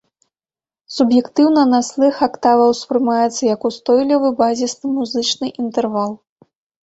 Суб'ектыўна 0.93 1.65
на 1.73 1.81
слых 1.89 2.15
актава 2.29 2.63
ўспрымаецца 2.71 3.41
як 3.53 3.61
ўстойлівы, 3.71 4.27
базісны 4.41 4.87
музычны 4.97 5.47
інтэрвал. 5.65 6.11